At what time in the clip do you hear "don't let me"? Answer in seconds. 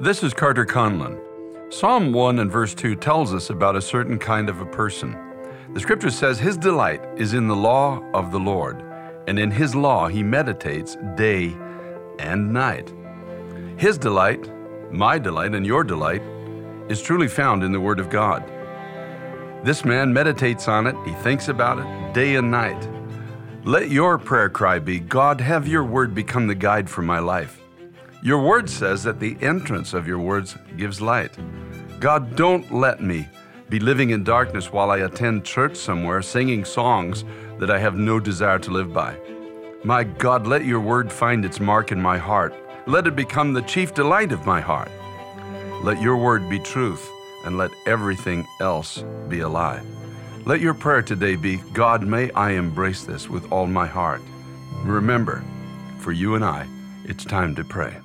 32.36-33.26